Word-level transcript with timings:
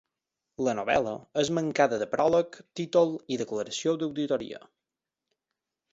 La 0.67 0.71
novel·la 0.79 1.11
és 1.41 1.51
mancada 1.57 1.99
de 2.03 2.07
pròleg, 2.15 2.59
títol 2.81 3.15
i 3.35 3.41
declaració 3.45 3.95
d’autoria. 4.05 4.65